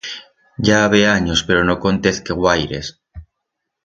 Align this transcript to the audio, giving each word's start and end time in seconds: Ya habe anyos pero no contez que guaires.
Ya 0.67 0.81
habe 0.83 0.99
anyos 1.15 1.39
pero 1.47 1.61
no 1.63 1.75
contez 1.83 2.17
que 2.25 2.33
guaires. 2.41 2.87